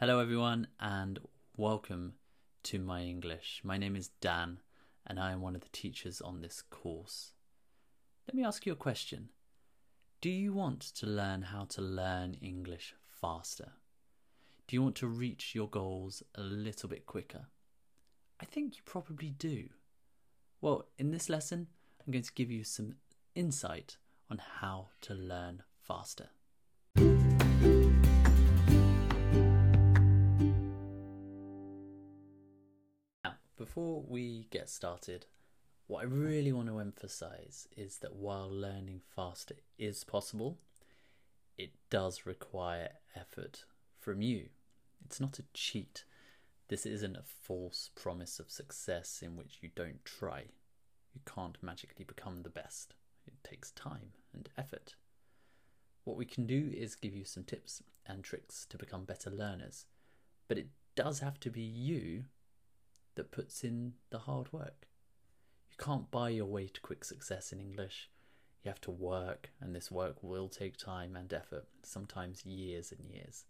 Hello, 0.00 0.18
everyone, 0.18 0.66
and 0.80 1.18
welcome 1.58 2.14
to 2.62 2.78
My 2.78 3.02
English. 3.02 3.60
My 3.62 3.76
name 3.76 3.94
is 3.94 4.08
Dan, 4.22 4.60
and 5.06 5.20
I 5.20 5.30
am 5.30 5.42
one 5.42 5.54
of 5.54 5.60
the 5.60 5.68
teachers 5.74 6.22
on 6.22 6.40
this 6.40 6.62
course. 6.62 7.32
Let 8.26 8.34
me 8.34 8.42
ask 8.42 8.64
you 8.64 8.72
a 8.72 8.76
question 8.76 9.28
Do 10.22 10.30
you 10.30 10.54
want 10.54 10.80
to 10.80 11.06
learn 11.06 11.42
how 11.42 11.64
to 11.72 11.82
learn 11.82 12.32
English 12.40 12.94
faster? 13.10 13.72
Do 14.66 14.74
you 14.74 14.82
want 14.82 14.96
to 14.96 15.06
reach 15.06 15.54
your 15.54 15.68
goals 15.68 16.22
a 16.34 16.40
little 16.40 16.88
bit 16.88 17.04
quicker? 17.04 17.48
I 18.40 18.46
think 18.46 18.76
you 18.76 18.82
probably 18.86 19.28
do. 19.28 19.68
Well, 20.62 20.86
in 20.98 21.10
this 21.10 21.28
lesson, 21.28 21.66
I'm 22.00 22.10
going 22.10 22.24
to 22.24 22.32
give 22.32 22.50
you 22.50 22.64
some 22.64 22.94
insight 23.34 23.98
on 24.30 24.40
how 24.60 24.88
to 25.02 25.12
learn 25.12 25.62
faster. 25.78 26.30
Before 33.70 34.02
we 34.08 34.48
get 34.50 34.68
started, 34.68 35.26
what 35.86 36.00
I 36.00 36.06
really 36.06 36.52
want 36.52 36.66
to 36.66 36.80
emphasize 36.80 37.68
is 37.76 37.98
that 37.98 38.16
while 38.16 38.50
learning 38.50 39.00
faster 39.14 39.54
is 39.78 40.02
possible, 40.02 40.58
it 41.56 41.70
does 41.88 42.26
require 42.26 42.88
effort 43.14 43.62
from 44.00 44.22
you. 44.22 44.48
It's 45.04 45.20
not 45.20 45.38
a 45.38 45.44
cheat. 45.54 46.02
This 46.66 46.84
isn't 46.84 47.14
a 47.14 47.22
false 47.22 47.90
promise 47.94 48.40
of 48.40 48.50
success 48.50 49.20
in 49.22 49.36
which 49.36 49.58
you 49.60 49.68
don't 49.76 50.04
try. 50.04 50.46
You 51.14 51.20
can't 51.24 51.56
magically 51.62 52.04
become 52.04 52.42
the 52.42 52.50
best. 52.50 52.94
It 53.24 53.34
takes 53.44 53.70
time 53.70 54.14
and 54.34 54.48
effort. 54.58 54.96
What 56.02 56.16
we 56.16 56.24
can 56.24 56.44
do 56.44 56.72
is 56.76 56.96
give 56.96 57.14
you 57.14 57.24
some 57.24 57.44
tips 57.44 57.84
and 58.04 58.24
tricks 58.24 58.66
to 58.70 58.76
become 58.76 59.04
better 59.04 59.30
learners, 59.30 59.86
but 60.48 60.58
it 60.58 60.70
does 60.96 61.20
have 61.20 61.38
to 61.38 61.50
be 61.50 61.62
you 61.62 62.24
that 63.20 63.32
puts 63.32 63.62
in 63.62 63.92
the 64.08 64.20
hard 64.20 64.50
work. 64.50 64.88
You 65.70 65.76
can't 65.78 66.10
buy 66.10 66.30
your 66.30 66.46
way 66.46 66.68
to 66.68 66.80
quick 66.80 67.04
success 67.04 67.52
in 67.52 67.60
English. 67.60 68.08
You 68.64 68.70
have 68.70 68.80
to 68.80 68.90
work, 68.90 69.50
and 69.60 69.76
this 69.76 69.90
work 69.90 70.22
will 70.22 70.48
take 70.48 70.78
time 70.78 71.14
and 71.14 71.30
effort, 71.30 71.66
sometimes 71.82 72.46
years 72.46 72.90
and 72.90 73.10
years. 73.10 73.44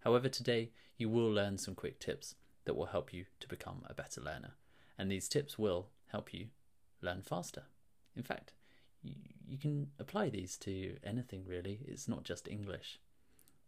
However, 0.00 0.28
today 0.28 0.72
you 0.98 1.08
will 1.08 1.32
learn 1.32 1.56
some 1.56 1.74
quick 1.74 1.98
tips 2.00 2.34
that 2.66 2.76
will 2.76 2.92
help 2.92 3.14
you 3.14 3.24
to 3.40 3.48
become 3.48 3.80
a 3.86 3.94
better 3.94 4.20
learner, 4.20 4.56
and 4.98 5.10
these 5.10 5.26
tips 5.26 5.58
will 5.58 5.88
help 6.08 6.34
you 6.34 6.48
learn 7.00 7.22
faster. 7.22 7.62
In 8.14 8.24
fact, 8.24 8.52
you, 9.02 9.14
you 9.48 9.56
can 9.56 9.86
apply 9.98 10.28
these 10.28 10.58
to 10.58 10.98
anything 11.02 11.44
really, 11.46 11.80
it's 11.86 12.08
not 12.08 12.24
just 12.24 12.46
English. 12.46 12.98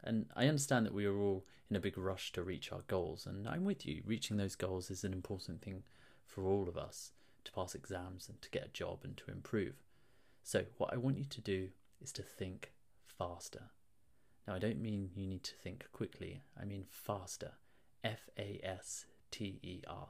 And 0.04 0.26
I 0.36 0.46
understand 0.46 0.86
that 0.86 0.94
we 0.94 1.06
are 1.06 1.18
all 1.18 1.44
in 1.68 1.76
a 1.76 1.80
big 1.80 1.98
rush 1.98 2.32
to 2.32 2.42
reach 2.42 2.72
our 2.72 2.82
goals, 2.86 3.26
and 3.26 3.48
I'm 3.48 3.64
with 3.64 3.84
you. 3.84 4.02
Reaching 4.06 4.36
those 4.36 4.54
goals 4.54 4.90
is 4.90 5.04
an 5.04 5.12
important 5.12 5.62
thing 5.62 5.82
for 6.24 6.46
all 6.46 6.68
of 6.68 6.76
us 6.76 7.12
to 7.44 7.52
pass 7.52 7.74
exams 7.74 8.28
and 8.28 8.40
to 8.42 8.50
get 8.50 8.66
a 8.66 8.68
job 8.68 9.00
and 9.02 9.16
to 9.16 9.30
improve. 9.30 9.74
So, 10.42 10.64
what 10.76 10.92
I 10.92 10.96
want 10.96 11.18
you 11.18 11.24
to 11.24 11.40
do 11.40 11.70
is 12.00 12.12
to 12.12 12.22
think 12.22 12.72
faster. 13.04 13.70
Now, 14.46 14.54
I 14.54 14.58
don't 14.58 14.80
mean 14.80 15.10
you 15.14 15.26
need 15.26 15.42
to 15.44 15.54
think 15.54 15.86
quickly, 15.92 16.42
I 16.60 16.64
mean 16.64 16.84
faster. 16.88 17.52
F 18.04 18.28
A 18.38 18.60
S 18.62 19.06
T 19.32 19.58
E 19.62 19.82
R. 19.88 20.08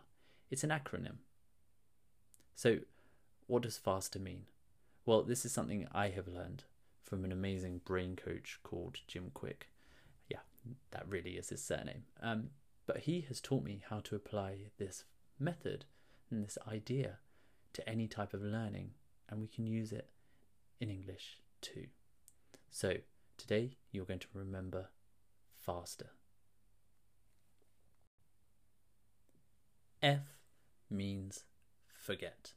It's 0.50 0.64
an 0.64 0.70
acronym. 0.70 1.16
So, 2.54 2.80
what 3.46 3.62
does 3.62 3.78
faster 3.78 4.18
mean? 4.18 4.42
Well, 5.06 5.22
this 5.22 5.46
is 5.46 5.52
something 5.52 5.86
I 5.92 6.08
have 6.08 6.28
learned 6.28 6.64
from 7.02 7.24
an 7.24 7.32
amazing 7.32 7.80
brain 7.84 8.16
coach 8.16 8.58
called 8.62 8.98
Jim 9.06 9.30
Kwik. 9.34 9.68
That 10.90 11.08
really 11.08 11.32
is 11.32 11.50
his 11.50 11.62
surname. 11.62 12.04
Um, 12.22 12.50
but 12.86 12.98
he 12.98 13.22
has 13.28 13.40
taught 13.40 13.64
me 13.64 13.82
how 13.88 14.00
to 14.00 14.16
apply 14.16 14.56
this 14.78 15.04
method 15.38 15.84
and 16.30 16.44
this 16.44 16.58
idea 16.66 17.18
to 17.74 17.88
any 17.88 18.08
type 18.08 18.32
of 18.32 18.42
learning, 18.42 18.90
and 19.28 19.40
we 19.40 19.46
can 19.46 19.66
use 19.66 19.92
it 19.92 20.08
in 20.80 20.90
English 20.90 21.38
too. 21.60 21.86
So, 22.70 22.94
today 23.36 23.76
you're 23.92 24.04
going 24.04 24.20
to 24.20 24.26
remember 24.32 24.88
faster. 25.58 26.10
F 30.02 30.20
means 30.90 31.44
forget. 31.92 32.52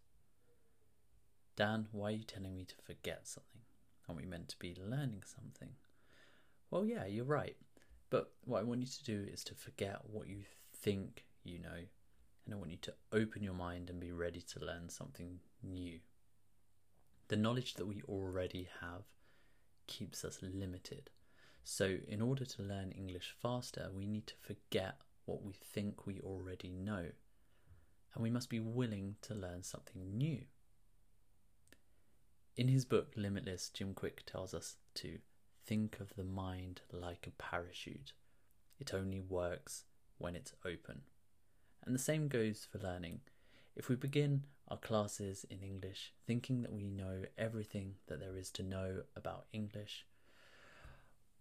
Dan, 1.56 1.88
why 1.92 2.10
are 2.10 2.16
you 2.16 2.24
telling 2.24 2.56
me 2.56 2.66
to 2.66 2.76
forget 2.84 3.28
something? 3.28 3.62
Aren't 4.08 4.22
we 4.22 4.28
meant 4.28 4.50
to 4.50 4.60
be 4.60 4.76
learning 4.82 5.24
something? 5.26 5.70
Well, 6.72 6.86
yeah, 6.86 7.06
you're 7.06 7.26
right. 7.26 7.58
But 8.10 8.32
what 8.46 8.60
I 8.60 8.64
want 8.64 8.82
you 8.82 8.88
to 8.88 9.04
do 9.04 9.28
is 9.32 9.44
to 9.46 9.56
forget 9.56 10.00
what 10.10 10.28
you 10.28 10.44
think 10.74 11.26
you 11.44 11.60
know, 11.60 11.86
and 12.46 12.54
I 12.54 12.58
want 12.58 12.72
you 12.72 12.78
to 12.78 12.94
open 13.14 13.44
your 13.44 13.54
mind 13.54 13.90
and 13.90 14.00
be 14.00 14.12
ready 14.12 14.42
to 14.42 14.66
learn 14.66 14.90
something 14.90 15.40
new. 15.64 16.00
The 17.28 17.38
knowledge 17.38 17.76
that 17.76 17.86
we 17.86 18.02
already 18.08 18.68
have 18.82 19.04
keeps 19.88 20.26
us 20.26 20.40
limited. 20.42 21.10
So, 21.64 21.98
in 22.08 22.22
order 22.22 22.46
to 22.46 22.64
learn 22.64 22.92
English 22.92 23.36
faster, 23.40 23.90
we 23.94 24.08
need 24.08 24.26
to 24.28 24.34
forget 24.42 24.96
what 25.26 25.44
we 25.44 25.54
think 25.54 26.08
we 26.08 26.20
already 26.22 26.72
know. 26.72 27.06
And 28.16 28.24
we 28.24 28.32
must 28.32 28.50
be 28.50 28.60
willing 28.60 29.18
to 29.22 29.36
learn 29.36 29.62
something 29.62 30.18
new. 30.18 30.42
In 32.58 32.68
his 32.68 32.86
book 32.86 33.14
Limitless, 33.16 33.70
Jim 33.70 33.94
Kwik 33.94 34.24
tells 34.26 34.54
us 34.54 34.78
to 34.96 35.20
think 35.70 36.00
of 36.00 36.16
the 36.16 36.24
mind 36.24 36.82
like 36.92 37.28
a 37.28 37.42
parachute. 37.42 38.14
It 38.80 38.92
only 38.92 39.20
works 39.20 39.84
when 40.18 40.36
it's 40.36 40.54
open. 40.66 41.02
And 41.86 41.94
the 41.94 42.00
same 42.00 42.28
goes 42.28 42.68
for 42.70 42.80
learning. 42.80 43.20
If 43.76 43.88
we 43.88 43.96
begin 43.96 44.46
our 44.68 44.78
classes 44.78 45.46
in 45.48 45.62
English 45.62 46.12
thinking 46.26 46.64
that 46.64 46.74
we 46.74 46.88
know 46.88 47.22
everything 47.38 47.98
that 48.08 48.20
there 48.20 48.36
is 48.36 48.50
to 48.52 48.64
know 48.64 49.02
about 49.16 49.46
English, 49.54 50.08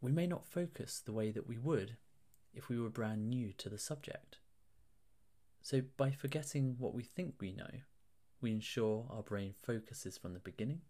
we 0.02 0.12
may 0.12 0.26
not 0.26 0.44
focus 0.44 1.00
the 1.00 1.12
way 1.12 1.30
that 1.30 1.48
we 1.48 1.56
would 1.56 1.96
if 2.52 2.68
we 2.68 2.78
were 2.78 2.90
brand 2.90 3.30
new 3.30 3.54
to 3.56 3.70
the 3.70 3.78
subject. 3.78 4.36
So, 5.62 5.80
by 5.96 6.10
forgetting 6.10 6.76
what 6.78 6.94
we 6.94 7.02
think 7.02 7.34
we 7.40 7.52
know, 7.52 7.80
we 8.42 8.52
ensure 8.52 9.06
our 9.10 9.22
brain 9.22 9.54
focuses 9.62 10.18
from 10.18 10.34
the 10.34 10.38
beginning 10.38 10.82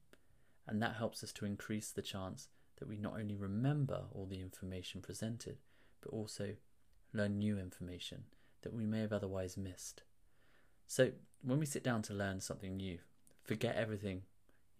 and 0.67 0.83
that 0.83 0.97
helps 0.97 1.23
us 1.23 1.33
to 1.35 1.47
increase 1.47 1.91
the 1.91 2.03
chance 2.03 2.49
that 2.79 2.89
we 2.89 2.97
not 2.97 3.15
only 3.19 3.37
remember 3.37 4.05
all 4.13 4.27
the 4.27 4.41
information 4.41 5.01
presented, 5.01 5.59
but 6.01 6.13
also 6.13 6.55
learn 7.13 7.39
new 7.39 7.59
information 7.59 8.25
that 8.63 8.73
we 8.73 8.87
may 8.87 9.01
have 9.01 9.13
otherwise 9.13 9.57
missed. 9.57 10.03
So, 10.87 11.13
when 11.43 11.59
we 11.59 11.67
sit 11.67 11.85
down 11.85 12.03
to 12.03 12.15
learn 12.15 12.41
something 12.41 12.77
new, 12.77 12.99
forget 13.45 13.77
everything 13.77 14.23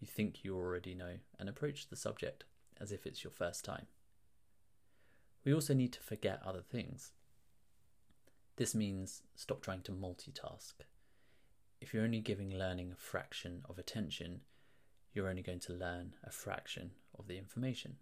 you 0.01 0.07
think 0.07 0.45
you 0.45 0.57
already 0.57 0.95
know 0.95 1.15
and 1.39 1.49
approach 1.49 1.89
the 1.89 1.97
subject 1.97 2.45
as 2.81 2.93
if 2.93 3.07
it's 3.07 3.25
your 3.25 3.31
first 3.31 3.65
time. 3.65 3.87
We 5.45 5.55
also 5.55 5.75
need 5.75 5.93
to 5.95 6.01
forget 6.01 6.41
other 6.45 6.63
things. 6.63 7.13
This 8.57 8.75
means 8.75 9.23
stop 9.35 9.63
trying 9.63 9.83
to 9.83 9.93
multitask. 9.93 10.75
If 11.81 11.95
you're 11.95 12.05
only 12.05 12.21
giving 12.21 12.51
learning 12.51 12.93
a 12.93 12.97
fraction 12.97 13.63
of 13.69 13.79
attention, 13.79 14.41
you're 15.13 15.29
only 15.29 15.43
going 15.43 15.61
to 15.61 15.73
learn 15.73 16.15
a 16.25 16.31
fraction 16.31 16.91
of 17.19 17.27
the 17.27 17.39
information. 17.39 17.97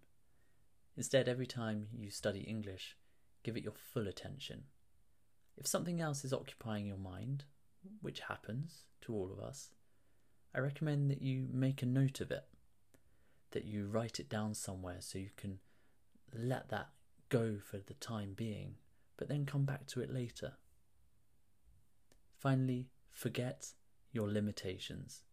Instead, 0.95 1.27
every 1.27 1.47
time 1.47 1.87
you 1.97 2.09
study 2.09 2.39
English, 2.41 2.95
give 3.43 3.55
it 3.55 3.63
your 3.63 3.73
full 3.73 4.07
attention. 4.07 4.63
If 5.55 5.67
something 5.67 6.01
else 6.01 6.23
is 6.23 6.33
occupying 6.33 6.85
your 6.85 6.97
mind, 6.97 7.45
which 8.01 8.21
happens 8.21 8.83
to 9.01 9.13
all 9.13 9.31
of 9.31 9.39
us, 9.39 9.69
I 10.55 10.59
recommend 10.59 11.11
that 11.11 11.21
you 11.21 11.47
make 11.51 11.81
a 11.81 11.85
note 11.85 12.19
of 12.19 12.31
it, 12.31 12.45
that 13.51 13.65
you 13.65 13.87
write 13.87 14.19
it 14.19 14.29
down 14.29 14.53
somewhere 14.53 14.97
so 14.99 15.19
you 15.19 15.29
can 15.37 15.59
let 16.33 16.69
that 16.69 16.89
go 17.29 17.57
for 17.63 17.77
the 17.77 17.93
time 17.95 18.33
being, 18.35 18.75
but 19.17 19.29
then 19.29 19.45
come 19.45 19.65
back 19.65 19.85
to 19.87 20.01
it 20.01 20.13
later. 20.13 20.53
Finally, 22.37 22.87
forget 23.11 23.73
your 24.11 24.29
limitations. 24.29 25.23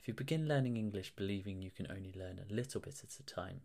If 0.00 0.08
you 0.08 0.14
begin 0.14 0.48
learning 0.48 0.78
English 0.78 1.12
believing 1.14 1.60
you 1.60 1.70
can 1.70 1.86
only 1.90 2.14
learn 2.16 2.40
a 2.40 2.52
little 2.52 2.80
bit 2.80 3.02
at 3.04 3.20
a 3.20 3.22
time, 3.22 3.60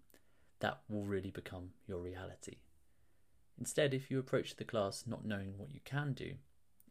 that 0.59 0.81
will 0.89 1.05
really 1.05 1.31
become 1.31 1.69
your 1.87 1.99
reality. 1.99 2.57
Instead, 3.57 3.93
if 3.93 4.11
you 4.11 4.19
approach 4.19 4.57
the 4.57 4.65
class 4.65 5.05
not 5.07 5.25
knowing 5.25 5.57
what 5.57 5.73
you 5.73 5.79
can 5.85 6.11
do 6.11 6.33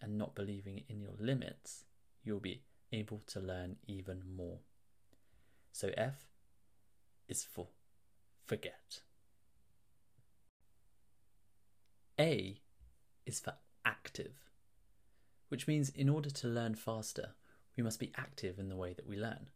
and 0.01 0.17
not 0.17 0.35
believing 0.35 0.85
in 0.89 1.03
your 1.03 1.15
limits, 1.19 1.85
you'll 2.23 2.41
be 2.41 2.63
able 2.91 3.23
to 3.27 3.39
learn 3.39 3.77
even 3.87 4.23
more. 4.35 4.61
So, 5.73 5.91
F 5.95 6.27
is 7.29 7.45
for 7.45 7.69
forget. 8.47 9.01
A 12.19 12.61
is 13.27 13.41
for 13.41 13.55
active, 13.85 14.35
which 15.49 15.67
means 15.67 15.91
in 15.91 16.09
order 16.09 16.31
to 16.31 16.49
learn 16.49 16.75
faster, 16.75 17.35
we 17.77 17.83
must 17.83 17.99
be 17.99 18.13
active 18.17 18.59
in 18.59 18.69
the 18.69 18.77
way 18.77 18.93
that 18.93 19.07
we 19.07 19.17
learn. 19.17 19.47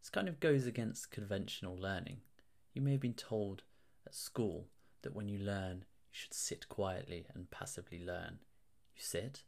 This 0.00 0.10
kind 0.10 0.28
of 0.28 0.40
goes 0.40 0.66
against 0.66 1.10
conventional 1.10 1.76
learning. 1.76 2.18
You 2.72 2.82
may 2.82 2.92
have 2.92 3.00
been 3.00 3.14
told 3.14 3.62
at 4.06 4.14
school 4.14 4.68
that 5.02 5.14
when 5.14 5.28
you 5.28 5.38
learn, 5.38 5.84
you 6.10 6.12
should 6.12 6.34
sit 6.34 6.68
quietly 6.68 7.26
and 7.34 7.50
passively 7.50 7.98
learn. 8.04 8.38
You 8.94 9.02
sit, 9.02 9.42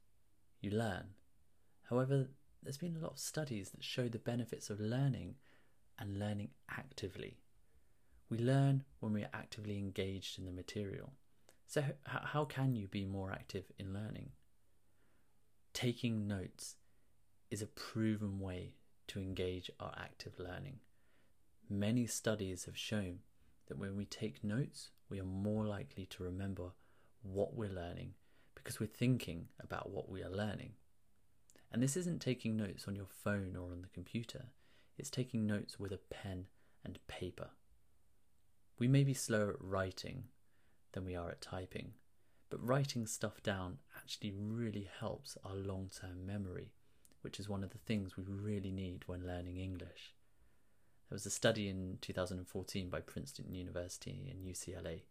you 0.60 0.70
learn. 0.70 1.14
However, 1.88 2.28
there's 2.62 2.78
been 2.78 2.96
a 2.96 3.00
lot 3.00 3.12
of 3.12 3.18
studies 3.18 3.70
that 3.70 3.84
show 3.84 4.08
the 4.08 4.18
benefits 4.18 4.70
of 4.70 4.80
learning 4.80 5.36
and 5.98 6.18
learning 6.18 6.50
actively. 6.70 7.38
We 8.28 8.38
learn 8.38 8.84
when 9.00 9.12
we 9.12 9.22
are 9.22 9.30
actively 9.32 9.78
engaged 9.78 10.38
in 10.38 10.44
the 10.44 10.52
material. 10.52 11.12
So, 11.66 11.84
how 12.04 12.44
can 12.44 12.74
you 12.74 12.88
be 12.88 13.04
more 13.04 13.32
active 13.32 13.64
in 13.78 13.92
learning? 13.92 14.30
Taking 15.72 16.26
notes 16.26 16.76
is 17.50 17.62
a 17.62 17.66
proven 17.66 18.38
way 18.38 18.74
to 19.08 19.18
engage 19.18 19.70
our 19.80 19.92
active 19.98 20.38
learning. 20.38 20.78
Many 21.68 22.06
studies 22.06 22.64
have 22.64 22.76
shown 22.76 23.20
that 23.66 23.78
when 23.78 23.96
we 23.96 24.04
take 24.04 24.44
notes, 24.44 24.90
we 25.08 25.20
are 25.20 25.24
more 25.24 25.64
likely 25.64 26.06
to 26.06 26.22
remember 26.22 26.72
what 27.22 27.54
we're 27.54 27.70
learning 27.70 28.14
because 28.54 28.78
we're 28.78 28.86
thinking 28.86 29.46
about 29.62 29.90
what 29.90 30.08
we 30.08 30.22
are 30.22 30.30
learning. 30.30 30.72
And 31.72 31.82
this 31.82 31.96
isn't 31.96 32.20
taking 32.20 32.56
notes 32.56 32.86
on 32.88 32.96
your 32.96 33.06
phone 33.06 33.56
or 33.56 33.72
on 33.72 33.82
the 33.82 33.88
computer, 33.88 34.46
it's 34.98 35.10
taking 35.10 35.46
notes 35.46 35.78
with 35.78 35.92
a 35.92 36.00
pen 36.10 36.46
and 36.84 36.98
paper. 37.06 37.50
We 38.78 38.88
may 38.88 39.04
be 39.04 39.14
slower 39.14 39.50
at 39.50 39.62
writing 39.64 40.24
than 40.92 41.04
we 41.04 41.14
are 41.14 41.30
at 41.30 41.40
typing, 41.40 41.92
but 42.50 42.66
writing 42.66 43.06
stuff 43.06 43.42
down 43.42 43.78
actually 43.96 44.32
really 44.36 44.88
helps 44.98 45.38
our 45.44 45.54
long 45.54 45.90
term 46.00 46.26
memory, 46.26 46.72
which 47.22 47.38
is 47.38 47.48
one 47.48 47.62
of 47.62 47.70
the 47.70 47.78
things 47.78 48.16
we 48.16 48.24
really 48.24 48.70
need 48.70 49.04
when 49.06 49.26
learning 49.26 49.56
English. 49.56 50.14
There 51.08 51.16
was 51.16 51.26
a 51.26 51.30
study 51.30 51.68
in 51.68 51.98
2014 52.00 52.88
by 52.88 53.00
Princeton 53.00 53.52
University 53.52 54.30
and 54.30 54.44
UCLA 54.44 55.02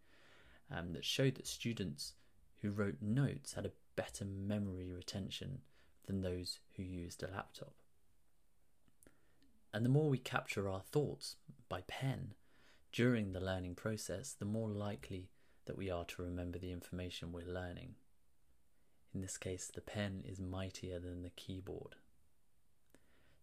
um, 0.71 0.94
that 0.94 1.06
showed 1.06 1.35
that 1.35 1.47
students 1.47 2.13
who 2.61 2.71
wrote 2.71 3.01
notes 3.01 3.53
had 3.53 3.65
a 3.65 3.71
better 3.95 4.25
memory 4.25 4.91
retention 4.91 5.59
than 6.07 6.21
those 6.21 6.59
who 6.75 6.83
used 6.83 7.21
a 7.21 7.29
laptop. 7.31 7.73
And 9.73 9.85
the 9.85 9.89
more 9.89 10.09
we 10.09 10.17
capture 10.17 10.69
our 10.69 10.81
thoughts 10.81 11.35
by 11.67 11.81
pen 11.88 12.33
during 12.91 13.31
the 13.31 13.39
learning 13.39 13.75
process, 13.75 14.33
the 14.33 14.45
more 14.45 14.69
likely 14.69 15.29
that 15.65 15.77
we 15.77 15.91
are 15.91 16.06
to 16.06 16.23
remember 16.23 16.57
the 16.57 16.71
information 16.71 17.31
we're 17.31 17.45
learning. 17.45 17.95
In 19.13 19.21
this 19.21 19.38
case, 19.38 19.71
the 19.73 19.81
pen 19.81 20.23
is 20.27 20.39
mightier 20.39 21.00
than 21.00 21.23
the 21.23 21.31
keyboard. 21.31 21.95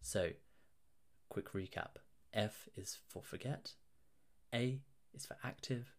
So, 0.00 0.30
quick 1.28 1.52
recap 1.52 1.96
F 2.32 2.68
is 2.76 2.98
for 3.08 3.22
forget, 3.22 3.72
A 4.54 4.80
is 5.14 5.26
for 5.26 5.36
active, 5.42 5.94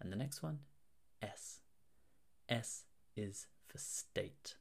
and 0.00 0.12
the 0.12 0.16
next 0.16 0.42
one, 0.42 0.60
S. 1.22 1.60
S 2.48 2.84
is 3.16 3.46
for 3.66 3.78
state. 3.78 4.56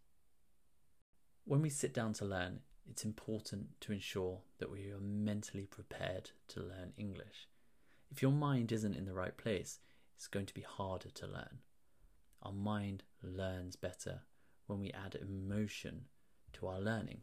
When 1.46 1.62
we 1.62 1.70
sit 1.70 1.94
down 1.94 2.14
to 2.14 2.26
learn, 2.26 2.60
it's 2.90 3.04
important 3.04 3.80
to 3.82 3.92
ensure 3.92 4.40
that 4.60 4.72
we 4.72 4.92
are 4.92 5.00
mentally 5.02 5.66
prepared 5.66 6.32
to 6.50 6.60
learn 6.60 6.94
English. 6.98 7.48
If 8.12 8.22
your 8.22 8.32
mind 8.32 8.72
isn't 8.72 8.96
in 8.96 9.06
the 9.06 9.14
right 9.14 9.36
place, 9.36 9.80
it's 10.16 10.28
going 10.28 10.46
to 10.48 10.54
be 10.54 10.62
harder 10.62 11.10
to 11.10 11.28
learn. 11.28 11.60
Our 12.42 12.54
mind 12.54 13.04
learns 13.22 13.76
better 13.76 14.22
when 14.68 14.80
we 14.80 14.92
add 14.92 15.16
emotion 15.16 16.06
to 16.54 16.68
our 16.68 16.80
learning. 16.80 17.22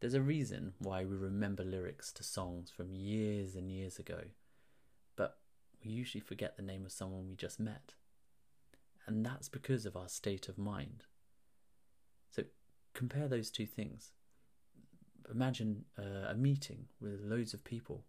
There's 0.00 0.14
a 0.14 0.22
reason 0.22 0.74
why 0.78 1.04
we 1.04 1.16
remember 1.16 1.64
lyrics 1.64 2.12
to 2.14 2.22
songs 2.22 2.70
from 2.70 2.94
years 2.94 3.54
and 3.54 3.70
years 3.70 3.98
ago, 3.98 4.20
but 5.16 5.38
we 5.82 5.90
usually 5.90 6.20
forget 6.20 6.56
the 6.56 6.62
name 6.62 6.84
of 6.84 6.92
someone 6.92 7.28
we 7.28 7.36
just 7.36 7.60
met. 7.60 7.94
And 9.06 9.24
that's 9.24 9.48
because 9.48 9.86
of 9.86 9.96
our 9.96 10.08
state 10.08 10.48
of 10.48 10.58
mind. 10.58 11.04
So 12.30 12.44
compare 12.94 13.28
those 13.28 13.50
two 13.50 13.66
things. 13.66 14.12
Imagine 15.30 15.84
uh, 15.98 16.28
a 16.28 16.34
meeting 16.34 16.86
with 17.00 17.20
loads 17.22 17.54
of 17.54 17.64
people. 17.64 18.04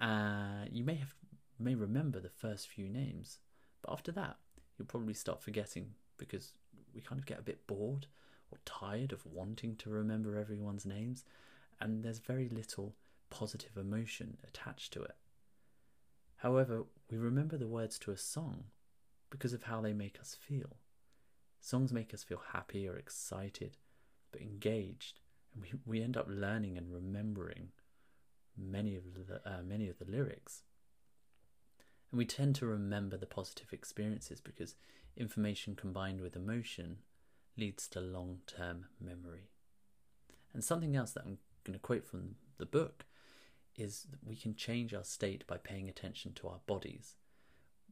Uh, 0.00 0.64
you 0.70 0.82
may 0.82 0.94
have 0.94 1.14
may 1.58 1.74
remember 1.74 2.18
the 2.20 2.30
first 2.30 2.68
few 2.68 2.88
names, 2.88 3.38
but 3.82 3.92
after 3.92 4.10
that, 4.12 4.36
you'll 4.80 4.86
probably 4.86 5.12
start 5.12 5.42
forgetting 5.42 5.90
because 6.16 6.54
we 6.94 7.02
kind 7.02 7.18
of 7.18 7.26
get 7.26 7.38
a 7.38 7.42
bit 7.42 7.66
bored 7.66 8.06
or 8.50 8.56
tired 8.64 9.12
of 9.12 9.26
wanting 9.26 9.76
to 9.76 9.90
remember 9.90 10.38
everyone's 10.38 10.86
names, 10.86 11.22
and 11.80 12.02
there's 12.02 12.18
very 12.18 12.48
little 12.48 12.94
positive 13.28 13.76
emotion 13.76 14.38
attached 14.42 14.90
to 14.94 15.02
it. 15.02 15.16
However, 16.36 16.84
we 17.10 17.18
remember 17.18 17.58
the 17.58 17.68
words 17.68 17.98
to 18.00 18.10
a 18.10 18.16
song 18.16 18.64
because 19.28 19.52
of 19.52 19.64
how 19.64 19.82
they 19.82 19.92
make 19.92 20.18
us 20.18 20.34
feel. 20.34 20.78
Songs 21.60 21.92
make 21.92 22.14
us 22.14 22.24
feel 22.24 22.40
happy 22.54 22.88
or 22.88 22.96
excited 22.96 23.76
but 24.32 24.40
engaged, 24.40 25.20
and 25.52 25.62
we, 25.62 25.72
we 25.84 26.02
end 26.02 26.16
up 26.16 26.26
learning 26.26 26.78
and 26.78 26.90
remembering 26.90 27.68
many 28.56 28.96
of 28.96 29.02
the 29.14 29.42
uh, 29.44 29.62
many 29.62 29.90
of 29.90 29.98
the 29.98 30.10
lyrics. 30.10 30.62
And 32.10 32.18
we 32.18 32.24
tend 32.24 32.56
to 32.56 32.66
remember 32.66 33.16
the 33.16 33.26
positive 33.26 33.72
experiences 33.72 34.40
because 34.40 34.74
information 35.16 35.76
combined 35.76 36.20
with 36.20 36.36
emotion 36.36 36.98
leads 37.56 37.88
to 37.88 38.00
long 38.00 38.40
term 38.46 38.86
memory. 39.00 39.50
And 40.52 40.64
something 40.64 40.96
else 40.96 41.12
that 41.12 41.24
I'm 41.24 41.38
going 41.64 41.78
to 41.78 41.82
quote 41.82 42.06
from 42.06 42.36
the 42.58 42.66
book 42.66 43.04
is 43.76 44.06
we 44.24 44.36
can 44.36 44.54
change 44.54 44.92
our 44.92 45.04
state 45.04 45.46
by 45.46 45.56
paying 45.56 45.88
attention 45.88 46.32
to 46.34 46.48
our 46.48 46.60
bodies. 46.66 47.14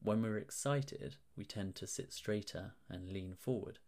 When 0.03 0.23
we're 0.23 0.39
excited, 0.39 1.17
we 1.37 1.45
tend 1.45 1.75
to 1.77 1.87
sit 1.87 2.13
straighter 2.13 2.73
and 2.89 3.13
lean 3.13 3.35
forward. 3.39 3.79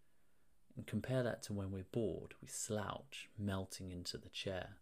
And 0.76 0.86
compare 0.86 1.22
that 1.22 1.42
to 1.44 1.52
when 1.52 1.72
we're 1.72 1.84
bored, 1.92 2.34
we 2.40 2.48
slouch, 2.48 3.28
melting 3.36 3.90
into 3.90 4.16
the 4.16 4.28
chair. 4.28 4.76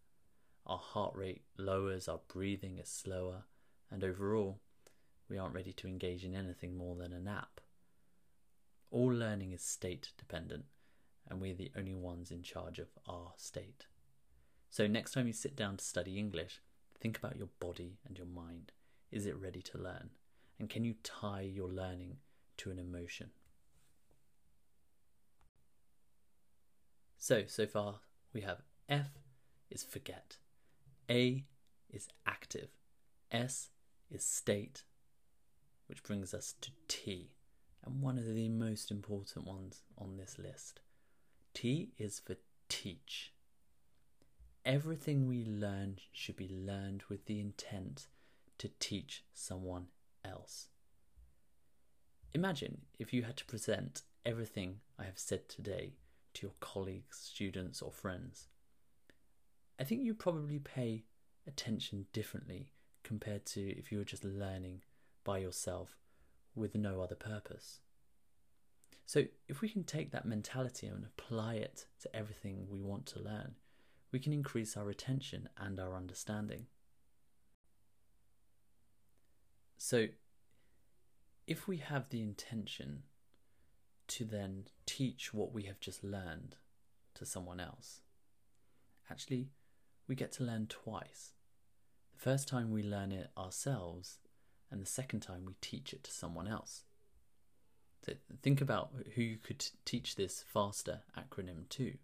Our 0.67 0.79
heart 0.79 1.15
rate 1.17 1.43
lowers, 1.57 2.09
our 2.09 2.21
breathing 2.29 2.79
is 2.79 2.89
slower, 2.89 3.45
and 3.91 4.05
overall, 4.05 4.61
we 5.29 5.39
aren't 5.39 5.55
ready 5.55 5.73
to 5.73 5.87
engage 5.87 6.25
in 6.25 6.35
anything 6.35 6.77
more 6.77 6.97
than 6.97 7.13
a 7.13 7.21
nap. 7.21 7.61
All 8.91 9.09
learning 9.09 9.53
is 9.53 9.63
state 9.63 10.13
dependent, 10.17 10.65
and 11.29 11.41
we're 11.41 11.55
the 11.55 11.73
only 11.77 11.95
ones 11.95 12.31
in 12.31 12.43
charge 12.43 12.79
of 12.79 12.89
our 13.07 13.33
state. 13.37 13.87
So, 14.71 14.87
next 14.87 15.13
time 15.13 15.27
you 15.27 15.33
sit 15.33 15.57
down 15.57 15.77
to 15.77 15.85
study 15.85 16.19
English, 16.19 16.61
think 17.01 17.19
about 17.19 17.37
your 17.37 17.49
body 17.61 17.99
and 18.07 18.17
your 18.17 18.27
mind. 18.27 18.73
Is 19.11 19.27
it 19.27 19.37
ready 19.37 19.63
to 19.63 19.79
learn? 19.79 20.11
And 20.59 20.69
can 20.69 20.85
you 20.85 20.95
tie 21.03 21.43
your 21.43 21.69
learning 21.69 22.17
to 22.59 22.71
an 22.71 22.79
emotion? 22.79 23.31
So, 27.17 27.45
so 27.47 27.67
far 27.67 28.01
we 28.33 28.43
have 28.43 28.63
F 28.89 29.11
is 29.71 29.83
forget, 29.83 30.37
A 31.11 31.45
is 31.91 32.09
active, 32.27 32.69
S 33.31 33.71
is 34.11 34.25
state, 34.25 34.85
which 35.99 36.07
brings 36.07 36.33
us 36.33 36.55
to 36.61 36.71
T, 36.87 37.33
and 37.85 38.01
one 38.01 38.19
of 38.19 38.33
the 38.33 38.49
most 38.49 38.93
important 38.93 39.45
ones 39.45 39.83
on 39.97 40.17
this 40.17 40.39
list. 40.39 40.79
T 41.55 41.91
is 41.99 42.21
for 42.21 42.37
teach. 42.69 43.33
Everything 44.65 45.27
we 45.27 45.45
learn 45.45 45.99
should 46.13 46.37
be 46.37 46.49
learned 46.49 47.03
with 47.09 47.27
the 47.27 47.41
intent 47.41 48.07
to 48.59 48.71
teach 48.79 49.25
someone 49.35 49.87
else. 50.25 50.69
Imagine 52.33 52.83
if 53.01 53.13
you 53.13 53.25
had 53.25 53.37
to 53.39 53.47
present 53.47 54.03
everything 54.25 54.77
I 55.01 55.05
have 55.05 55.19
said 55.19 55.49
today 55.49 55.95
to 56.35 56.47
your 56.47 56.55
colleagues, 56.61 57.19
students, 57.19 57.83
or 57.83 57.91
friends. 57.91 58.47
I 59.81 59.85
think 59.85 60.03
you 60.03 60.15
probably 60.15 60.61
pay 60.61 61.07
attention 61.45 62.07
differently 62.13 62.71
compared 63.03 63.47
to 63.47 63.61
if 63.77 63.91
you 63.91 63.99
were 63.99 64.05
just 64.05 64.25
learning 64.25 64.83
by 65.29 65.37
yourself 65.37 65.99
with 66.55 66.75
no 66.75 67.03
other 67.03 67.15
purpose. 67.15 67.81
So, 69.05 69.25
if 69.47 69.61
we 69.61 69.69
can 69.69 69.85
take 69.85 70.11
that 70.11 70.25
mentality 70.25 70.87
and 70.87 71.05
apply 71.05 71.57
it 71.57 71.85
to 72.01 72.17
everything 72.17 72.67
we 72.67 72.81
want 72.81 73.05
to 73.09 73.21
learn, 73.21 73.57
we 74.11 74.21
can 74.21 74.33
increase 74.33 74.75
our 74.75 74.87
retention 74.87 75.51
and 75.59 75.79
our 75.79 75.95
understanding. 75.95 76.65
So, 79.77 80.07
if 81.47 81.69
we 81.69 81.77
have 81.77 82.09
the 82.09 82.23
intention 82.23 83.03
to 84.07 84.25
then 84.25 84.65
teach 84.87 85.35
what 85.35 85.53
we 85.53 85.65
have 85.65 85.79
just 85.79 86.03
learned 86.03 86.57
to 87.17 87.27
someone 87.27 87.61
else. 87.61 88.01
Actually, 89.11 89.51
we 90.07 90.15
get 90.15 90.33
to 90.33 90.43
learn 90.45 90.69
twice. 90.69 91.35
The 92.15 92.19
first 92.21 92.49
time 92.49 92.71
we 92.71 92.83
learn 92.83 93.13
it 93.13 93.29
ourselves, 93.37 94.21
and 94.71 94.81
the 94.81 94.87
second 94.87 95.21
time 95.21 95.45
we 95.47 95.55
teach 95.61 95.93
it 95.93 96.05
to 96.05 96.11
someone 96.11 96.49
else. 96.49 96.85
So 98.05 98.13
think 98.43 98.61
about 98.61 98.91
who 99.15 99.23
you 99.23 99.37
could 99.37 99.67
teach 99.85 100.17
this 100.17 100.45
faster 100.47 101.01
acronym 101.17 101.69
to. 101.71 101.95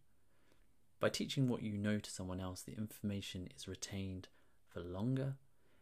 By 1.00 1.09
teaching 1.09 1.49
what 1.49 1.62
you 1.62 1.76
know 1.76 1.99
to 1.99 2.11
someone 2.11 2.40
else, 2.40 2.62
the 2.62 2.76
information 2.76 3.49
is 3.56 3.68
retained 3.68 4.28
for 4.68 4.80
longer 4.80 5.35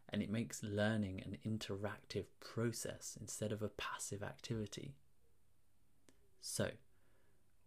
and 0.09 0.23
it 0.23 0.31
makes 0.31 0.63
learning 0.63 1.23
an 1.25 1.39
interactive 1.47 2.27
process 2.41 3.17
instead 3.21 3.53
of 3.53 3.63
a 3.63 3.69
passive 3.69 4.23
activity. 4.23 4.95
So, 6.41 6.71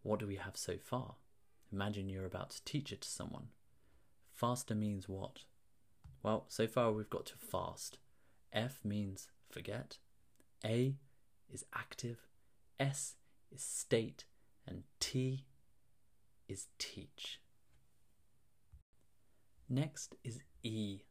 what 0.04 0.20
do 0.20 0.28
we 0.28 0.36
have 0.36 0.56
so 0.56 0.76
far? 0.78 1.16
Imagine 1.72 2.10
you're 2.10 2.26
about 2.26 2.52
to 2.52 2.64
teach 2.66 2.92
it 2.92 3.02
to 3.02 3.10
someone. 3.10 3.48
Faster 4.34 4.76
means 4.76 5.10
what? 5.10 5.40
Well, 6.22 6.46
so 6.48 6.68
far 6.68 6.92
we've 6.92 7.10
got 7.10 7.26
to 7.28 7.38
fast. 7.38 7.98
F 8.54 8.80
means 8.84 9.28
forget. 9.50 9.98
A 10.66 10.96
is 11.52 11.66
active. 11.74 12.28
S 12.80 13.16
is 13.52 13.62
state. 13.62 14.26
And 14.68 14.84
T 15.00 15.46
is 16.48 16.68
teach. 16.80 17.40
Next 19.70 20.16
is 20.24 20.42
E 20.64 21.02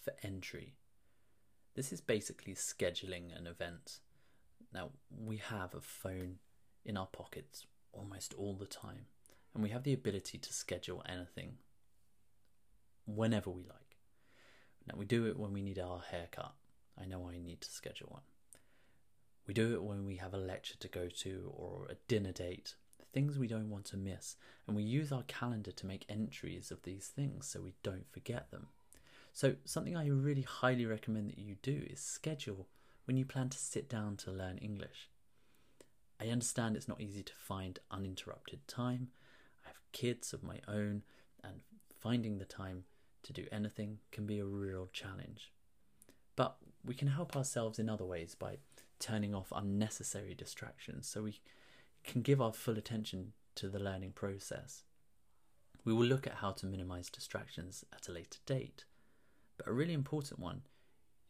for 0.00 0.12
entry. 0.22 0.76
This 1.74 1.92
is 1.92 2.00
basically 2.00 2.54
scheduling 2.54 3.36
an 3.36 3.46
event. 3.46 4.00
Now, 4.72 4.90
we 5.10 5.38
have 5.38 5.74
a 5.74 5.80
phone 5.80 6.36
in 6.84 6.96
our 6.96 7.06
pockets 7.06 7.66
almost 7.92 8.34
all 8.34 8.54
the 8.54 8.66
time, 8.66 9.06
and 9.54 9.62
we 9.62 9.70
have 9.70 9.82
the 9.82 9.92
ability 9.92 10.38
to 10.38 10.52
schedule 10.52 11.02
anything 11.08 11.58
whenever 13.06 13.50
we 13.50 13.62
like. 13.62 13.98
Now, 14.86 14.98
we 14.98 15.04
do 15.04 15.26
it 15.26 15.38
when 15.38 15.52
we 15.52 15.62
need 15.62 15.78
our 15.78 16.02
haircut. 16.10 16.54
I 17.00 17.06
know 17.06 17.28
I 17.28 17.38
need 17.38 17.60
to 17.62 17.70
schedule 17.70 18.08
one. 18.10 18.22
We 19.46 19.54
do 19.54 19.74
it 19.74 19.82
when 19.82 20.04
we 20.06 20.16
have 20.16 20.34
a 20.34 20.38
lecture 20.38 20.76
to 20.78 20.88
go 20.88 21.08
to 21.08 21.52
or 21.54 21.86
a 21.90 21.96
dinner 22.06 22.32
date, 22.32 22.74
things 23.12 23.38
we 23.38 23.48
don't 23.48 23.70
want 23.70 23.86
to 23.86 23.96
miss, 23.96 24.36
and 24.66 24.76
we 24.76 24.82
use 24.82 25.12
our 25.12 25.24
calendar 25.24 25.72
to 25.72 25.86
make 25.86 26.06
entries 26.08 26.70
of 26.70 26.82
these 26.82 27.08
things 27.08 27.46
so 27.46 27.60
we 27.60 27.74
don't 27.82 28.10
forget 28.12 28.50
them. 28.50 28.68
So, 29.32 29.56
something 29.64 29.96
I 29.96 30.08
really 30.08 30.42
highly 30.42 30.86
recommend 30.86 31.30
that 31.30 31.38
you 31.38 31.56
do 31.62 31.82
is 31.88 32.00
schedule 32.00 32.68
when 33.06 33.16
you 33.16 33.24
plan 33.24 33.48
to 33.48 33.58
sit 33.58 33.88
down 33.88 34.16
to 34.18 34.30
learn 34.30 34.58
English. 34.58 35.08
I 36.20 36.28
understand 36.28 36.76
it's 36.76 36.88
not 36.88 37.00
easy 37.00 37.22
to 37.22 37.32
find 37.34 37.78
uninterrupted 37.90 38.68
time. 38.68 39.08
I 39.64 39.68
have 39.68 39.92
kids 39.92 40.32
of 40.32 40.42
my 40.42 40.60
own, 40.68 41.02
and 41.42 41.60
finding 41.98 42.38
the 42.38 42.44
time 42.44 42.84
to 43.24 43.32
do 43.32 43.46
anything 43.50 43.98
can 44.12 44.26
be 44.26 44.38
a 44.38 44.44
real 44.44 44.88
challenge. 44.92 45.50
But 46.36 46.56
we 46.84 46.94
can 46.94 47.08
help 47.08 47.36
ourselves 47.36 47.78
in 47.78 47.88
other 47.88 48.04
ways 48.04 48.34
by 48.34 48.58
turning 48.98 49.34
off 49.34 49.52
unnecessary 49.54 50.34
distractions 50.34 51.08
so 51.08 51.22
we 51.22 51.40
can 52.04 52.22
give 52.22 52.40
our 52.40 52.52
full 52.52 52.78
attention 52.78 53.32
to 53.56 53.68
the 53.68 53.78
learning 53.78 54.12
process. 54.12 54.82
We 55.84 55.92
will 55.92 56.06
look 56.06 56.26
at 56.26 56.34
how 56.34 56.52
to 56.52 56.66
minimize 56.66 57.10
distractions 57.10 57.84
at 57.92 58.08
a 58.08 58.12
later 58.12 58.38
date. 58.46 58.84
But 59.56 59.66
a 59.66 59.72
really 59.72 59.92
important 59.92 60.40
one 60.40 60.62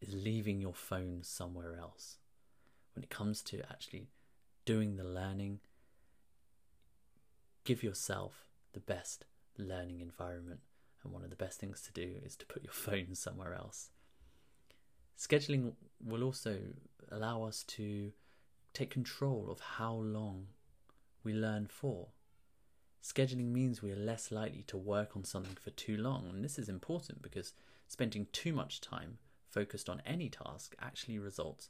is 0.01 0.13
leaving 0.13 0.61
your 0.61 0.73
phone 0.73 1.19
somewhere 1.23 1.75
else. 1.75 2.17
When 2.95 3.03
it 3.03 3.09
comes 3.09 3.41
to 3.43 3.61
actually 3.69 4.09
doing 4.65 4.95
the 4.95 5.03
learning, 5.03 5.59
give 7.63 7.83
yourself 7.83 8.47
the 8.73 8.79
best 8.79 9.25
learning 9.57 10.01
environment. 10.01 10.59
And 11.03 11.11
one 11.11 11.23
of 11.23 11.29
the 11.29 11.35
best 11.35 11.59
things 11.59 11.81
to 11.81 11.91
do 11.91 12.15
is 12.23 12.35
to 12.37 12.45
put 12.45 12.63
your 12.63 12.73
phone 12.73 13.15
somewhere 13.15 13.53
else. 13.53 13.89
Scheduling 15.17 15.73
will 16.03 16.23
also 16.23 16.59
allow 17.11 17.43
us 17.43 17.63
to 17.63 18.11
take 18.73 18.89
control 18.89 19.49
of 19.51 19.59
how 19.59 19.93
long 19.93 20.47
we 21.23 21.33
learn 21.33 21.67
for. 21.67 22.07
Scheduling 23.03 23.51
means 23.51 23.81
we 23.81 23.91
are 23.91 23.97
less 23.97 24.31
likely 24.31 24.63
to 24.63 24.77
work 24.77 25.15
on 25.15 25.23
something 25.23 25.57
for 25.61 25.71
too 25.71 25.97
long, 25.97 26.25
and 26.27 26.43
this 26.43 26.57
is 26.57 26.69
important 26.69 27.21
because 27.21 27.53
spending 27.87 28.27
too 28.31 28.53
much 28.53 28.81
time 28.81 29.17
focused 29.49 29.89
on 29.89 30.01
any 30.05 30.29
task 30.29 30.75
actually 30.81 31.19
results 31.19 31.69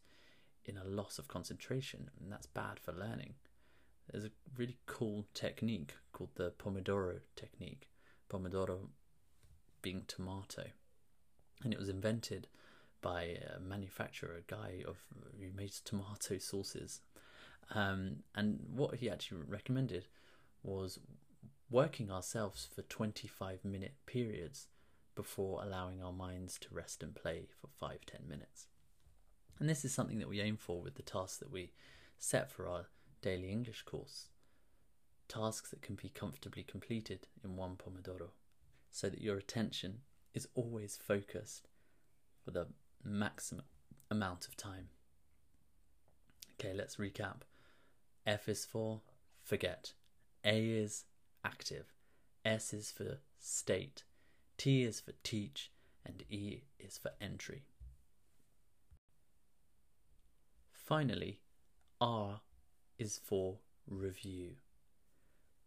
in 0.66 0.78
a 0.78 0.86
loss 0.86 1.20
of 1.20 1.28
concentration, 1.28 2.10
and 2.22 2.32
that's 2.32 2.46
bad 2.46 2.80
for 2.80 2.94
learning. 2.94 3.34
There's 4.10 4.26
a 4.26 4.32
really 4.58 4.78
cool 4.86 5.26
technique 5.34 5.96
called 6.12 6.30
the 6.36 6.52
Pomodoro 6.52 7.20
technique, 7.36 7.90
Pomodoro 8.30 8.90
being 9.82 10.04
tomato, 10.08 10.68
and 11.64 11.74
it 11.74 11.80
was 11.80 11.90
invented 11.90 12.48
by 13.04 13.38
a 13.56 13.60
manufacturer, 13.60 14.38
a 14.38 14.52
guy 14.52 14.84
of 14.88 14.98
who 15.40 15.56
makes 15.56 15.80
tomato 15.80 16.40
sauces. 16.40 17.02
Um, 17.76 18.24
and 18.34 18.60
what 18.74 18.96
he 18.96 19.10
actually 19.10 19.42
recommended 19.48 20.08
was 20.64 21.00
working 21.70 22.10
ourselves 22.10 22.68
for 22.74 22.82
25 22.84 23.64
minute 23.64 23.94
periods 24.08 24.68
before 25.16 25.62
allowing 25.62 26.02
our 26.02 26.14
minds 26.14 26.58
to 26.60 26.68
rest 26.72 27.04
and 27.04 27.14
play 27.14 27.48
for 27.62 27.68
5 27.68 28.00
10 28.06 28.22
minutes. 28.28 28.68
And 29.60 29.70
this 29.70 29.86
is 29.86 29.94
something 29.94 30.20
that 30.20 30.30
we 30.30 30.42
aim 30.42 30.58
for 30.58 30.82
with 30.82 30.96
the 30.96 31.04
tasks 31.04 31.38
that 31.38 31.52
we 31.52 31.74
set 32.18 32.50
for 32.50 32.68
our 32.68 32.88
daily 33.22 33.52
English 33.52 33.84
course. 33.84 34.30
Tasks 35.28 35.70
that 35.70 35.82
can 35.82 35.96
be 35.96 36.10
comfortably 36.10 36.64
completed 36.64 37.28
in 37.44 37.56
one 37.56 37.76
Pomodoro 37.76 38.30
so 38.92 39.10
that 39.10 39.22
your 39.22 39.38
attention 39.38 40.00
is 40.34 40.48
always 40.56 40.98
focused 40.98 41.68
for 42.44 42.52
the 42.52 42.68
maximum 43.04 43.66
amount 44.10 44.48
of 44.48 44.56
time. 44.56 44.90
Okay, 46.54 46.74
let's 46.74 46.98
recap. 46.98 47.42
F 48.26 48.48
is 48.48 48.66
for 48.66 49.02
forget, 49.44 49.94
A 50.46 50.70
is 50.70 51.04
active, 51.44 51.94
S 52.46 52.74
is 52.74 52.92
for 52.92 53.20
state, 53.40 54.04
T 54.58 54.84
is 54.84 55.00
for 55.00 55.14
teach, 55.24 55.72
and 56.06 56.24
E 56.30 56.62
is 56.80 56.98
for 56.98 57.12
entry. 57.20 57.64
Finally, 60.72 61.40
R 62.00 62.42
is 63.00 63.18
for 63.18 63.58
review. 63.88 64.52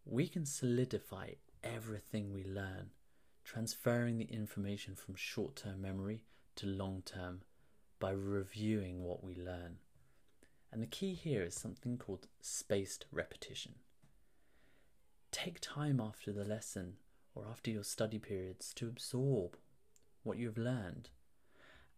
We 0.04 0.28
can 0.28 0.46
solidify 0.46 1.30
everything 1.64 2.32
we 2.32 2.44
learn, 2.44 2.90
transferring 3.44 4.18
the 4.18 4.32
information 4.32 4.94
from 4.94 5.14
short 5.16 5.56
term 5.56 5.82
memory 5.82 6.22
to 6.56 6.66
long 6.66 7.02
term 7.04 7.42
by 7.98 8.10
reviewing 8.10 9.02
what 9.02 9.24
we 9.24 9.34
learn. 9.34 9.78
And 10.72 10.82
the 10.82 10.86
key 10.86 11.14
here 11.14 11.42
is 11.42 11.54
something 11.54 11.96
called 11.96 12.26
spaced 12.40 13.06
repetition. 13.10 13.76
Take 15.32 15.58
time 15.60 16.00
after 16.00 16.32
the 16.32 16.44
lesson 16.44 16.94
or 17.34 17.46
after 17.50 17.70
your 17.70 17.84
study 17.84 18.18
periods 18.18 18.72
to 18.74 18.88
absorb 18.88 19.56
what 20.22 20.38
you've 20.38 20.58
learned 20.58 21.10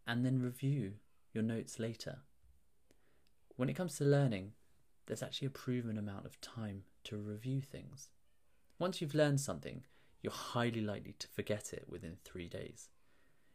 and 0.07 0.25
then 0.25 0.41
review 0.41 0.95
your 1.33 1.45
notes 1.45 1.79
later. 1.79 2.19
When 3.57 3.69
it 3.69 3.75
comes 3.75 3.97
to 3.97 4.05
learning, 4.05 4.53
there's 5.07 5.23
actually 5.23 5.47
a 5.47 5.51
proven 5.51 5.99
amount 5.99 6.27
of 6.27 6.41
time 6.41 6.83
to 7.05 7.17
review 7.17 7.61
things. 7.61 8.11
Once 8.79 9.01
you've 9.01 9.15
learned 9.15 9.41
something, 9.41 9.83
you're 10.23 10.33
highly 10.33 10.81
likely 10.81 11.15
to 11.19 11.29
forget 11.29 11.73
it 11.73 11.87
within 11.89 12.17
three 12.25 12.49
days. 12.49 12.89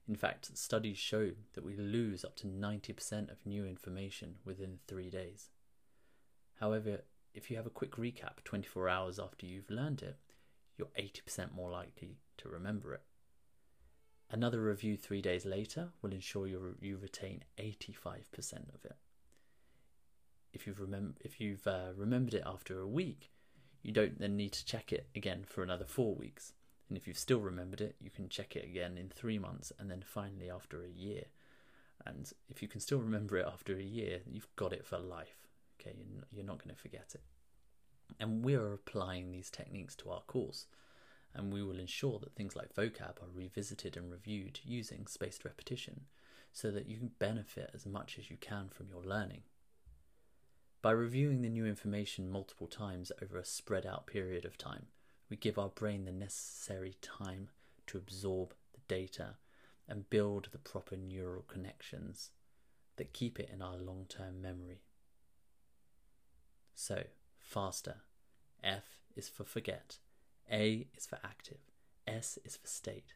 In 0.08 0.16
fact, 0.16 0.58
studies 0.58 0.98
show 0.98 1.32
that 1.54 1.64
we 1.64 1.78
lose 1.78 2.26
up 2.26 2.36
to 2.38 2.48
90% 2.48 3.32
of 3.32 3.46
new 3.46 3.66
information 3.66 4.36
within 4.44 4.80
three 4.86 5.10
days. 5.10 5.50
However, 6.60 7.02
if 7.34 7.50
you 7.50 7.58
have 7.58 7.66
a 7.66 7.72
quick 7.72 7.94
recap 7.94 8.44
24 8.44 8.90
hours 8.90 9.20
after 9.20 9.46
you've 9.46 9.70
learned 9.70 10.02
it, 10.02 10.18
you're 10.78 10.90
80% 11.00 11.54
more 11.54 11.72
likely 11.72 12.18
to 12.38 12.50
remember 12.50 12.94
it. 12.94 13.04
Another 14.30 14.62
review 14.62 14.98
three 14.98 15.22
days 15.22 15.46
later 15.46 15.90
will 16.02 16.12
ensure 16.12 16.48
you, 16.48 16.76
retain 17.00 17.44
85% 17.60 18.74
of 18.74 18.84
it. 18.84 18.96
If 20.52 20.68
you've, 20.68 20.80
remem- 20.80 21.16
if 21.22 21.40
you've 21.40 21.66
uh, 21.68 21.94
remembered 21.96 22.34
it 22.34 22.44
after 22.46 22.80
a 22.80 22.88
week, 22.88 23.32
you 23.84 23.92
don't 23.92 24.20
then 24.20 24.36
need 24.36 24.54
to 24.54 24.66
check 24.66 24.92
it 24.92 25.08
again 25.16 25.46
for 25.48 25.64
another 25.64 25.86
four 25.86 26.16
weeks. 26.16 26.54
And 26.90 26.98
if 26.98 27.08
you've 27.08 27.18
still 27.18 27.40
remembered 27.40 27.82
it, 27.82 27.96
you 28.00 28.10
can 28.10 28.30
check 28.30 28.56
it 28.56 28.66
again 28.66 28.98
in 28.98 29.10
three 29.10 29.40
months 29.40 29.72
and 29.80 29.90
then 29.90 30.04
finally 30.06 30.50
after 30.50 30.84
a 30.84 30.90
year. 30.90 31.26
And 32.06 32.32
if 32.50 32.62
you 32.62 32.68
can 32.68 32.82
still 32.82 33.00
remember 33.00 33.38
it 33.38 33.48
after 33.52 33.78
a 33.78 33.84
year, 33.84 34.20
you've 34.26 34.54
got 34.56 34.74
it 34.74 34.86
for 34.86 34.98
life. 34.98 35.48
Okay, 35.80 35.96
you're 36.32 36.46
not 36.46 36.60
going 36.60 36.76
to 36.76 36.82
forget 36.82 37.12
it. 37.14 37.22
And 38.20 38.44
we 38.44 38.56
are 38.56 38.74
applying 38.74 39.32
these 39.32 39.50
techniques 39.50 39.96
to 39.98 40.10
our 40.10 40.22
course, 40.22 40.68
and 41.34 41.52
we 41.52 41.64
will 41.64 41.80
ensure 41.80 42.20
that 42.20 42.36
things 42.36 42.56
like 42.56 42.76
vocab 42.76 43.22
are 43.22 43.34
revisited 43.34 43.98
and 43.98 44.12
reviewed 44.12 44.60
using 44.64 45.08
spaced 45.08 45.46
repetition 45.46 46.02
so 46.52 46.70
that 46.70 46.88
you 46.88 46.98
can 46.98 47.12
benefit 47.18 47.72
as 47.74 47.86
much 47.86 48.18
as 48.20 48.30
you 48.30 48.38
can 48.38 48.70
from 48.70 48.88
your 48.90 49.02
learning. 49.02 49.42
By 50.82 50.92
reviewing 50.92 51.42
the 51.42 51.50
new 51.50 51.66
information 51.66 52.30
multiple 52.30 52.68
times 52.68 53.12
over 53.22 53.38
a 53.38 53.46
spread 53.46 53.86
out 53.86 54.06
period 54.06 54.46
of 54.46 54.58
time, 54.58 54.88
we 55.34 55.38
give 55.38 55.58
our 55.58 55.70
brain 55.70 56.06
the 56.06 56.12
necessary 56.12 56.94
time 57.02 57.50
to 57.88 57.98
absorb 57.98 58.54
the 58.72 58.82
data 58.88 59.30
and 59.90 60.08
build 60.12 60.48
the 60.52 60.60
proper 60.60 60.96
neural 60.96 61.42
connections 61.48 62.30
that 62.98 63.14
keep 63.14 63.40
it 63.40 63.50
in 63.52 63.60
our 63.60 63.78
long 63.78 64.06
term 64.08 64.40
memory. 64.44 64.84
So, 66.76 67.06
faster. 67.40 67.96
F 68.64 68.84
is 69.16 69.28
for 69.28 69.44
forget, 69.44 69.98
A 70.52 70.86
is 70.96 71.08
for 71.08 71.18
active, 71.24 71.62
S 72.06 72.38
is 72.46 72.58
for 72.58 72.68
state, 72.68 73.16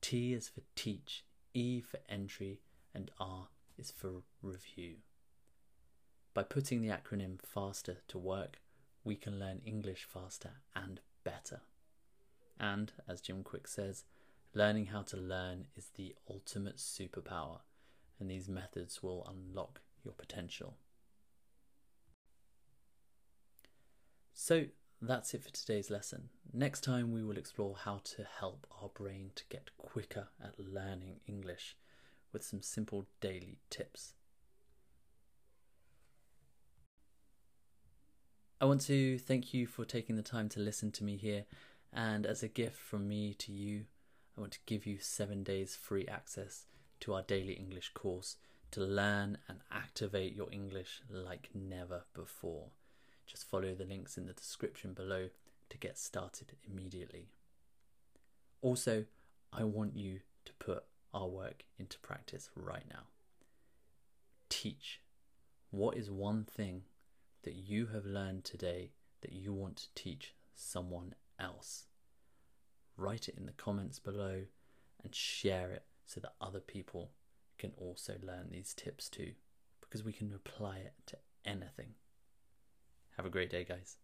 T 0.00 0.32
is 0.32 0.48
for 0.48 0.62
teach, 0.74 1.22
E 1.52 1.82
for 1.82 2.00
entry, 2.08 2.60
and 2.94 3.10
R 3.20 3.48
is 3.76 3.90
for 3.90 4.22
review. 4.40 4.94
By 6.32 6.44
putting 6.44 6.80
the 6.80 6.88
acronym 6.88 7.38
FASTER 7.42 7.98
to 8.08 8.16
work, 8.16 8.62
we 9.04 9.16
can 9.16 9.38
learn 9.38 9.60
English 9.66 10.08
faster 10.10 10.62
and 10.74 11.00
better. 11.28 11.60
And, 12.58 12.92
as 13.06 13.20
Jim 13.20 13.44
Kwik 13.44 13.68
says, 13.68 14.04
learning 14.54 14.86
how 14.86 15.02
to 15.02 15.16
learn 15.16 15.66
is 15.76 15.90
the 15.94 16.14
ultimate 16.28 16.76
superpower, 16.78 17.60
and 18.18 18.30
these 18.30 18.48
methods 18.48 19.02
will 19.02 19.26
unlock 19.30 19.80
your 20.04 20.14
potential. 20.14 20.76
So, 24.32 24.66
that's 25.00 25.34
it 25.34 25.44
for 25.44 25.50
today's 25.50 25.90
lesson. 25.90 26.30
Next 26.52 26.82
time, 26.82 27.12
we 27.12 27.22
will 27.22 27.36
explore 27.36 27.76
how 27.84 28.00
to 28.16 28.26
help 28.40 28.66
our 28.80 28.88
brain 28.88 29.30
to 29.36 29.44
get 29.48 29.70
quicker 29.76 30.28
at 30.42 30.58
learning 30.58 31.20
English 31.26 31.76
with 32.32 32.42
some 32.42 32.62
simple 32.62 33.06
daily 33.20 33.58
tips. 33.70 34.14
I 38.60 38.64
want 38.64 38.80
to 38.82 39.18
thank 39.18 39.54
you 39.54 39.68
for 39.68 39.84
taking 39.84 40.16
the 40.16 40.22
time 40.22 40.48
to 40.50 40.60
listen 40.60 40.90
to 40.92 41.04
me 41.04 41.16
here, 41.16 41.44
and 41.92 42.26
as 42.26 42.42
a 42.42 42.48
gift 42.48 42.76
from 42.76 43.06
me 43.06 43.34
to 43.34 43.52
you, 43.52 43.84
I 44.36 44.40
want 44.40 44.52
to 44.54 44.58
give 44.66 44.84
you 44.84 44.98
seven 44.98 45.44
days 45.44 45.76
free 45.76 46.08
access 46.08 46.66
to 47.00 47.14
our 47.14 47.22
daily 47.22 47.52
English 47.52 47.92
course 47.94 48.36
to 48.72 48.80
learn 48.80 49.38
and 49.48 49.60
activate 49.70 50.34
your 50.34 50.48
English 50.50 51.02
like 51.08 51.50
never 51.54 52.02
before. 52.14 52.70
Just 53.28 53.48
follow 53.48 53.74
the 53.74 53.84
links 53.84 54.18
in 54.18 54.26
the 54.26 54.32
description 54.32 54.92
below 54.92 55.28
to 55.70 55.78
get 55.78 55.96
started 55.96 56.54
immediately. 56.68 57.28
Also, 58.60 59.04
I 59.52 59.62
want 59.62 59.96
you 59.96 60.20
to 60.46 60.52
put 60.54 60.82
our 61.14 61.28
work 61.28 61.62
into 61.78 61.98
practice 62.00 62.50
right 62.56 62.84
now. 62.90 63.02
Teach. 64.48 65.00
What 65.70 65.96
is 65.96 66.10
one 66.10 66.44
thing 66.44 66.82
that 67.48 67.56
you 67.56 67.86
have 67.86 68.04
learned 68.04 68.44
today 68.44 68.90
that 69.22 69.32
you 69.32 69.54
want 69.54 69.74
to 69.78 69.94
teach 69.94 70.34
someone 70.54 71.14
else? 71.40 71.86
Write 72.94 73.26
it 73.26 73.38
in 73.38 73.46
the 73.46 73.52
comments 73.52 73.98
below 73.98 74.42
and 75.02 75.14
share 75.14 75.70
it 75.70 75.84
so 76.04 76.20
that 76.20 76.34
other 76.42 76.60
people 76.60 77.12
can 77.56 77.72
also 77.78 78.16
learn 78.22 78.48
these 78.50 78.74
tips 78.74 79.08
too, 79.08 79.30
because 79.80 80.04
we 80.04 80.12
can 80.12 80.30
apply 80.34 80.76
it 80.76 80.92
to 81.06 81.16
anything. 81.46 81.94
Have 83.16 83.24
a 83.24 83.30
great 83.30 83.48
day, 83.48 83.64
guys. 83.64 83.96